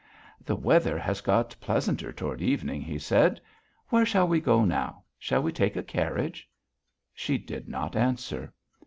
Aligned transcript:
"The 0.43 0.55
weather 0.55 0.97
has 0.97 1.21
got 1.21 1.55
pleasanter 1.61 2.11
toward 2.11 2.41
evening," 2.41 2.81
he 2.81 2.97
said. 2.97 3.39
"Where 3.89 4.03
shall 4.03 4.27
we 4.27 4.41
go 4.41 4.65
now? 4.65 5.03
Shall 5.19 5.43
we 5.43 5.51
take 5.51 5.75
a 5.75 5.83
carriage?" 5.83 6.49
She 7.13 7.37
did 7.37 7.69
not 7.69 7.95
answer. 7.95 8.51